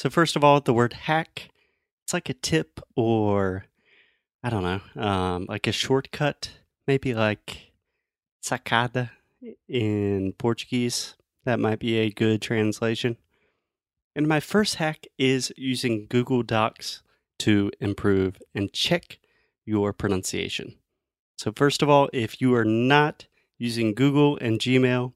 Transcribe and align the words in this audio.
So, 0.00 0.08
first 0.08 0.34
of 0.34 0.42
all, 0.42 0.62
the 0.62 0.72
word 0.72 0.94
hack, 0.94 1.50
it's 2.02 2.14
like 2.14 2.30
a 2.30 2.32
tip 2.32 2.80
or, 2.96 3.66
I 4.42 4.48
don't 4.48 4.62
know, 4.62 4.80
um, 5.02 5.44
like 5.46 5.66
a 5.66 5.72
shortcut, 5.72 6.52
maybe 6.86 7.12
like 7.12 7.72
sacada 8.42 9.10
in 9.68 10.32
Portuguese. 10.38 11.16
That 11.44 11.60
might 11.60 11.80
be 11.80 11.98
a 11.98 12.10
good 12.10 12.40
translation. 12.40 13.18
And 14.16 14.26
my 14.26 14.40
first 14.40 14.76
hack 14.76 15.06
is 15.18 15.52
using 15.58 16.06
Google 16.08 16.42
Docs 16.44 17.02
to 17.40 17.70
improve 17.78 18.40
and 18.54 18.72
check 18.72 19.18
your 19.66 19.92
pronunciation. 19.92 20.76
So, 21.36 21.52
first 21.54 21.82
of 21.82 21.90
all, 21.90 22.08
if 22.14 22.40
you 22.40 22.54
are 22.54 22.64
not 22.64 23.26
using 23.58 23.92
Google 23.92 24.38
and 24.38 24.58
Gmail, 24.58 25.12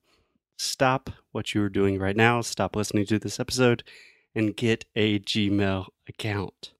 stop 0.58 1.08
what 1.32 1.54
you 1.54 1.62
are 1.62 1.70
doing 1.70 1.98
right 1.98 2.16
now, 2.16 2.42
stop 2.42 2.76
listening 2.76 3.06
to 3.06 3.18
this 3.18 3.40
episode, 3.40 3.82
and 4.34 4.56
get 4.56 4.84
a 4.94 5.18
Gmail 5.20 5.86
account. 6.08 6.72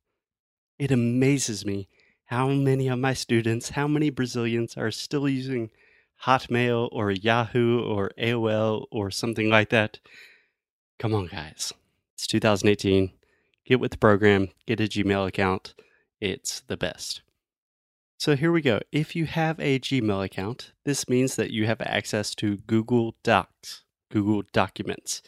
It 0.79 0.91
amazes 0.91 1.65
me 1.65 1.89
how 2.27 2.49
many 2.49 2.89
of 2.89 2.99
my 2.99 3.15
students, 3.15 3.71
how 3.71 3.87
many 3.87 4.11
Brazilians 4.11 4.77
are 4.77 4.91
still 4.91 5.29
using 5.29 5.71
Hotmail 6.25 6.89
or 6.91 7.11
Yahoo 7.11 7.83
or 7.83 8.11
AOL 8.19 8.87
or 8.91 9.11
something 9.11 9.49
like 9.49 9.69
that. 9.71 9.99
Come 10.99 11.15
on, 11.15 11.27
guys. 11.27 11.73
It's 12.15 12.27
2018. 12.27 13.13
Get 13.67 13.81
with 13.81 13.93
the 13.93 13.99
program, 13.99 14.49
get 14.67 14.81
a 14.81 14.85
Gmail 14.85 15.27
account. 15.27 15.75
It's 16.21 16.61
the 16.61 16.77
best. 16.77 17.23
So 18.19 18.37
here 18.37 18.53
we 18.53 18.63
go. 18.63 18.81
If 18.91 19.15
you 19.15 19.27
have 19.27 19.59
a 19.61 19.79
Gmail 19.79 20.25
account, 20.25 20.73
this 20.85 21.09
means 21.09 21.37
that 21.37 21.51
you 21.51 21.67
have 21.67 21.81
access 21.83 22.35
to 22.37 22.59
Google 22.59 23.17
Docs, 23.23 23.85
Google 24.11 24.43
Documents, 24.53 25.23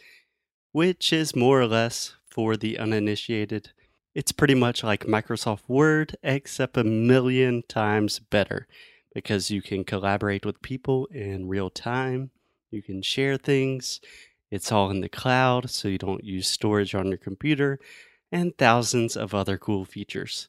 which 0.71 1.13
is 1.13 1.35
more 1.35 1.61
or 1.61 1.67
less 1.67 2.15
for 2.37 2.55
the 2.55 2.77
uninitiated. 2.77 3.71
It's 4.13 4.31
pretty 4.31 4.53
much 4.53 4.83
like 4.83 5.05
Microsoft 5.05 5.61
Word, 5.67 6.15
except 6.21 6.77
a 6.77 6.83
million 6.83 7.63
times 7.67 8.19
better 8.19 8.67
because 9.15 9.49
you 9.49 9.63
can 9.63 9.83
collaborate 9.83 10.45
with 10.45 10.61
people 10.61 11.07
in 11.07 11.47
real 11.47 11.71
time. 11.71 12.29
You 12.69 12.83
can 12.83 13.01
share 13.01 13.37
things. 13.37 13.99
It's 14.51 14.71
all 14.71 14.91
in 14.91 15.01
the 15.01 15.09
cloud, 15.09 15.71
so 15.71 15.87
you 15.87 15.97
don't 15.97 16.23
use 16.23 16.47
storage 16.47 16.93
on 16.93 17.07
your 17.07 17.17
computer, 17.17 17.79
and 18.31 18.55
thousands 18.55 19.17
of 19.17 19.33
other 19.33 19.57
cool 19.57 19.83
features. 19.83 20.47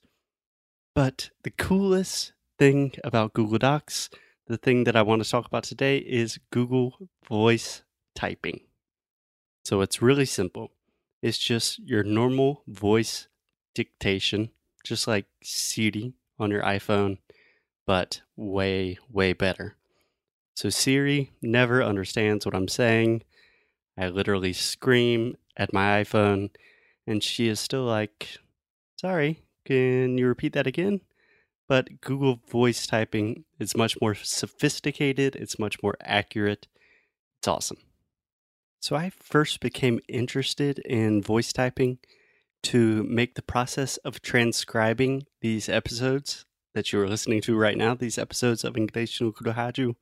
But 0.94 1.30
the 1.42 1.50
coolest 1.50 2.34
thing 2.58 2.92
about 3.02 3.32
Google 3.32 3.56
Docs, 3.56 4.10
the 4.46 4.58
thing 4.58 4.84
that 4.84 4.94
I 4.94 5.00
want 5.00 5.24
to 5.24 5.30
talk 5.30 5.46
about 5.46 5.64
today, 5.64 5.96
is 5.96 6.38
Google 6.52 7.08
Voice 7.26 7.82
Typing. 8.14 8.60
So 9.64 9.80
it's 9.80 10.02
really 10.02 10.26
simple. 10.26 10.72
It's 11.22 11.38
just 11.38 11.78
your 11.80 12.04
normal 12.04 12.62
voice 12.66 13.28
dictation, 13.74 14.50
just 14.84 15.08
like 15.08 15.26
Siri 15.42 16.14
on 16.38 16.50
your 16.50 16.62
iPhone, 16.62 17.18
but 17.86 18.22
way, 18.36 18.98
way 19.10 19.32
better. 19.32 19.76
So 20.54 20.70
Siri 20.70 21.32
never 21.42 21.82
understands 21.82 22.44
what 22.44 22.54
I'm 22.54 22.68
saying. 22.68 23.22
I 23.96 24.08
literally 24.08 24.52
scream 24.52 25.36
at 25.56 25.72
my 25.72 26.02
iPhone, 26.02 26.50
and 27.06 27.22
she 27.22 27.48
is 27.48 27.58
still 27.58 27.84
like, 27.84 28.38
Sorry, 29.00 29.42
can 29.64 30.18
you 30.18 30.26
repeat 30.26 30.52
that 30.54 30.66
again? 30.66 31.00
But 31.68 32.00
Google 32.00 32.40
voice 32.48 32.86
typing 32.86 33.44
is 33.58 33.76
much 33.76 33.96
more 34.00 34.14
sophisticated, 34.14 35.36
it's 35.36 35.58
much 35.58 35.82
more 35.82 35.96
accurate. 36.00 36.66
It's 37.38 37.48
awesome. 37.48 37.78
So 38.80 38.96
I 38.96 39.10
first 39.10 39.60
became 39.60 40.00
interested 40.08 40.78
in 40.80 41.22
voice 41.22 41.52
typing 41.52 41.98
to 42.64 43.02
make 43.04 43.34
the 43.34 43.42
process 43.42 43.96
of 43.98 44.22
transcribing 44.22 45.26
these 45.40 45.68
episodes 45.68 46.44
that 46.74 46.92
you 46.92 47.00
are 47.00 47.08
listening 47.08 47.40
to 47.42 47.56
right 47.56 47.76
now, 47.76 47.94
these 47.94 48.18
episodes 48.18 48.64
of 48.64 48.76
English 48.76 49.20
no 49.20 49.32
Kurohaju, 49.32 49.96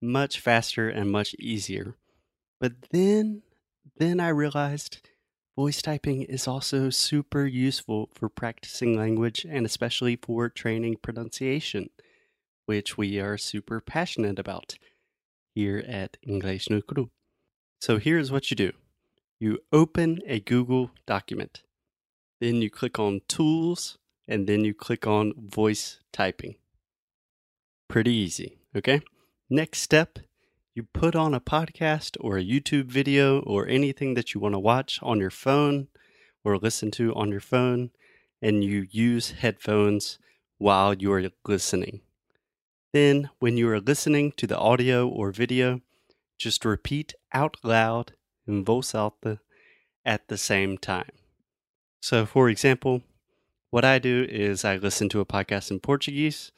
much 0.00 0.40
faster 0.40 0.88
and 0.88 1.10
much 1.10 1.34
easier. 1.38 1.96
But 2.60 2.90
then, 2.90 3.42
then 3.96 4.20
I 4.20 4.28
realized 4.28 5.06
voice 5.56 5.82
typing 5.82 6.22
is 6.22 6.46
also 6.46 6.90
super 6.90 7.46
useful 7.46 8.10
for 8.14 8.28
practicing 8.28 8.96
language 8.96 9.46
and 9.48 9.66
especially 9.66 10.16
for 10.16 10.48
training 10.48 10.96
pronunciation, 11.02 11.90
which 12.66 12.96
we 12.96 13.18
are 13.20 13.36
super 13.38 13.80
passionate 13.80 14.38
about 14.38 14.78
here 15.54 15.84
at 15.86 16.16
English 16.22 16.70
no 16.70 16.80
Kuru. 16.80 17.08
So 17.80 17.98
here's 17.98 18.32
what 18.32 18.50
you 18.50 18.56
do 18.56 18.72
you 19.38 19.58
open 19.72 20.20
a 20.26 20.40
Google 20.40 20.90
document, 21.06 21.62
then 22.40 22.62
you 22.62 22.70
click 22.70 22.98
on 22.98 23.20
Tools, 23.28 23.98
and 24.26 24.46
then 24.46 24.64
you 24.64 24.74
click 24.74 25.06
on 25.06 25.34
Voice 25.36 26.00
Typing. 26.12 26.56
Pretty 27.88 28.12
easy, 28.12 28.58
okay? 28.74 29.02
Next 29.50 29.80
step, 29.80 30.18
you 30.74 30.82
put 30.82 31.14
on 31.14 31.34
a 31.34 31.40
podcast 31.40 32.16
or 32.20 32.36
a 32.36 32.44
YouTube 32.44 32.86
video 32.86 33.40
or 33.40 33.68
anything 33.68 34.14
that 34.14 34.34
you 34.34 34.40
want 34.40 34.54
to 34.54 34.58
watch 34.58 34.98
on 35.02 35.20
your 35.20 35.30
phone 35.30 35.88
or 36.44 36.58
listen 36.58 36.90
to 36.92 37.14
on 37.14 37.30
your 37.30 37.40
phone, 37.40 37.90
and 38.40 38.64
you 38.64 38.86
use 38.90 39.32
headphones 39.32 40.18
while 40.58 40.94
you 40.94 41.12
are 41.12 41.24
listening. 41.46 42.00
Then, 42.92 43.30
when 43.38 43.56
you 43.56 43.68
are 43.68 43.80
listening 43.80 44.32
to 44.38 44.46
the 44.46 44.58
audio 44.58 45.08
or 45.08 45.30
video, 45.30 45.80
just 46.38 46.64
repeat 46.64 47.14
out 47.32 47.56
loud 47.62 48.12
in 48.46 48.64
voz 48.64 48.94
alta 48.94 49.40
at 50.04 50.28
the 50.28 50.38
same 50.38 50.78
time. 50.78 51.10
So, 52.00 52.26
for 52.26 52.48
example, 52.48 53.02
what 53.70 53.84
I 53.84 53.98
do 53.98 54.26
is 54.28 54.64
I 54.64 54.76
listen 54.76 55.08
to 55.10 55.20
a 55.20 55.26
podcast 55.26 55.70
in 55.70 55.80
Portuguese. 55.80 56.52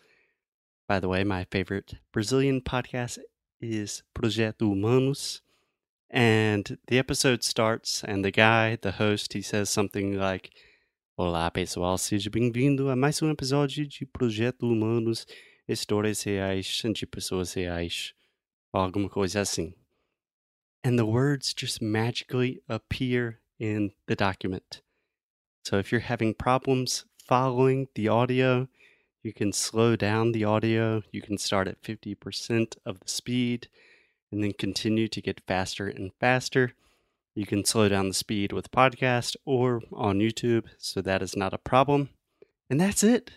By 0.87 1.00
the 1.00 1.09
way, 1.09 1.25
my 1.25 1.44
favorite 1.44 1.94
Brazilian 2.12 2.61
podcast 2.61 3.19
is 3.61 4.03
Projeto 4.15 4.69
Humanos. 4.69 5.41
And 6.10 6.78
the 6.87 6.99
episode 6.99 7.45
starts, 7.45 8.03
and 8.03 8.25
the 8.25 8.31
guy, 8.31 8.77
the 8.77 8.93
host, 8.93 9.34
he 9.34 9.43
says 9.43 9.69
something 9.69 10.19
like: 10.19 10.50
Olá 11.19 11.53
pessoal, 11.53 11.99
seja 11.99 12.31
bem-vindo 12.31 12.91
a 12.91 12.97
mais 12.97 13.21
um 13.21 13.31
episódio 13.31 13.87
de 13.87 14.06
Projeto 14.06 14.66
Humanos, 14.66 15.27
histórias 15.69 16.22
reais 16.22 16.83
de 16.95 17.06
pessoas 17.06 17.53
reais 17.53 18.15
alguma 18.73 19.09
coisa 19.09 19.41
assim. 19.41 19.75
And 20.84 20.99
the 20.99 21.06
words 21.06 21.55
just 21.55 21.83
magically 21.83 22.61
appear 22.69 23.41
in 23.59 23.93
the 24.06 24.15
document. 24.15 24.81
So 25.65 25.79
if 25.79 25.91
you're 25.91 26.01
having 26.01 26.34
problems 26.34 27.05
following 27.27 27.89
the 27.95 28.09
audio, 28.09 28.69
you 29.23 29.33
can 29.33 29.53
slow 29.53 29.97
down 29.97 30.33
the 30.33 30.45
audio. 30.45 31.03
You 31.11 31.21
can 31.21 31.37
start 31.37 31.69
at 31.69 31.83
50% 31.83 32.77
of 32.87 33.01
the 33.01 33.09
speed 33.09 33.69
and 34.31 34.43
then 34.43 34.53
continue 34.53 35.09
to 35.09 35.21
get 35.21 35.43
faster 35.47 35.89
and 35.89 36.12
faster. 36.21 36.75
You 37.34 37.47
can 37.47 37.65
slow 37.65 37.89
down 37.89 38.09
the 38.09 38.15
speed 38.15 38.53
with 38.53 38.71
podcast 38.71 39.37
or 39.45 39.83
on 39.93 40.19
YouTube, 40.19 40.67
so 40.78 41.01
that 41.03 41.23
is 41.23 41.37
not 41.37 41.55
a 41.55 41.59
problem. 41.59 42.11
And 42.71 42.81
that's 42.81 43.05
it. 43.05 43.33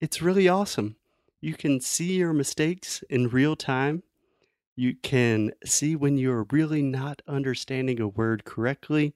It's 0.00 0.22
really 0.22 0.48
awesome. 0.48 0.96
You 1.40 1.54
can 1.54 1.80
see 1.80 2.14
your 2.14 2.32
mistakes 2.32 3.04
in 3.08 3.28
real 3.28 3.56
time 3.56 4.02
you 4.76 4.94
can 4.94 5.52
see 5.64 5.96
when 5.96 6.18
you're 6.18 6.46
really 6.50 6.82
not 6.82 7.22
understanding 7.26 8.00
a 8.00 8.06
word 8.06 8.44
correctly. 8.44 9.14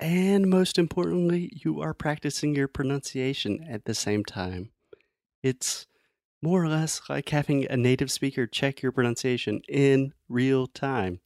And 0.00 0.46
most 0.46 0.78
importantly, 0.78 1.50
you 1.52 1.80
are 1.80 1.94
practicing 1.94 2.54
your 2.54 2.68
pronunciation 2.68 3.64
at 3.68 3.84
the 3.84 3.94
same 3.94 4.24
time. 4.24 4.70
It's 5.42 5.86
more 6.42 6.64
or 6.64 6.68
less 6.68 7.02
like 7.08 7.28
having 7.28 7.66
a 7.70 7.76
native 7.76 8.10
speaker 8.10 8.46
check 8.46 8.82
your 8.82 8.92
pronunciation 8.92 9.60
in 9.68 10.12
real 10.28 10.66
time. 10.66 11.20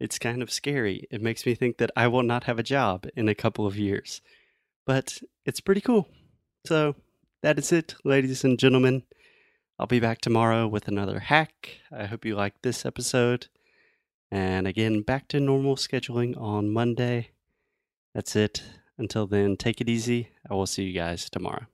It's 0.00 0.18
kind 0.18 0.42
of 0.42 0.50
scary. 0.50 1.06
It 1.10 1.22
makes 1.22 1.46
me 1.46 1.54
think 1.54 1.78
that 1.78 1.90
I 1.96 2.08
will 2.08 2.22
not 2.22 2.44
have 2.44 2.58
a 2.58 2.64
job 2.64 3.06
in 3.14 3.28
a 3.28 3.34
couple 3.34 3.66
of 3.66 3.78
years. 3.78 4.20
But 4.86 5.22
it's 5.44 5.60
pretty 5.60 5.80
cool. 5.80 6.08
So 6.66 6.96
that 7.42 7.58
is 7.58 7.72
it, 7.72 7.94
ladies 8.04 8.44
and 8.44 8.58
gentlemen. 8.58 9.04
I'll 9.78 9.86
be 9.86 10.00
back 10.00 10.22
tomorrow 10.22 10.66
with 10.66 10.88
another 10.88 11.18
hack. 11.18 11.80
I 11.92 12.06
hope 12.06 12.24
you 12.24 12.34
liked 12.34 12.62
this 12.62 12.86
episode. 12.86 13.48
And 14.30 14.66
again, 14.66 15.02
back 15.02 15.28
to 15.28 15.38
normal 15.38 15.76
scheduling 15.76 16.34
on 16.40 16.70
Monday. 16.70 17.32
That's 18.14 18.34
it. 18.34 18.62
Until 18.96 19.26
then, 19.26 19.58
take 19.58 19.82
it 19.82 19.88
easy. 19.90 20.30
I 20.48 20.54
will 20.54 20.66
see 20.66 20.84
you 20.84 20.94
guys 20.94 21.28
tomorrow. 21.28 21.66